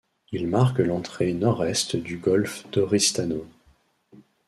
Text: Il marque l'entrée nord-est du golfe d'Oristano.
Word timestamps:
Il 0.31 0.47
marque 0.47 0.79
l'entrée 0.79 1.31
nord-est 1.31 1.95
du 1.95 2.17
golfe 2.17 2.67
d'Oristano. 2.71 3.45